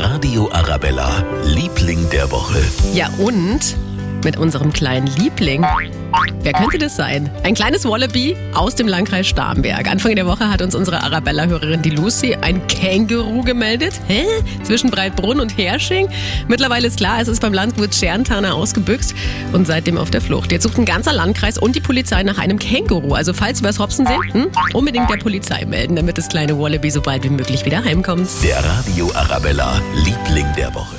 [0.00, 2.60] Radio Arabella, Liebling der Woche.
[2.92, 3.76] Ja, und
[4.24, 5.64] mit unserem kleinen Liebling.
[6.42, 7.30] Wer könnte das sein?
[7.42, 9.90] Ein kleines Wallaby aus dem Landkreis Starnberg.
[9.90, 14.00] Anfang der Woche hat uns unsere Arabella-Hörerin die Lucy ein Känguru gemeldet.
[14.08, 14.24] Hä?
[14.62, 16.08] Zwischen Breitbrunn und Hersching?
[16.48, 19.14] Mittlerweile ist klar, es ist beim Landwirt Scherntaner ausgebüxt
[19.52, 20.52] und seitdem auf der Flucht.
[20.52, 23.14] Jetzt sucht ein ganzer Landkreis und die Polizei nach einem Känguru.
[23.14, 26.90] Also falls wir es hopsen sehen, hm, unbedingt der Polizei melden, damit das kleine Wallaby
[26.90, 28.28] so bald wie möglich wieder heimkommt.
[28.42, 30.96] Der Radio Arabella, Liebling der Woche.